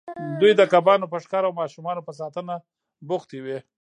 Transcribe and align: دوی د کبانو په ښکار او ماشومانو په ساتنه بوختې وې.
دوی 0.39 0.51
د 0.57 0.61
کبانو 0.73 1.05
په 1.11 1.17
ښکار 1.23 1.43
او 1.47 1.53
ماشومانو 1.61 2.05
په 2.07 2.11
ساتنه 2.19 2.53
بوختې 3.09 3.39
وې. 3.45 3.59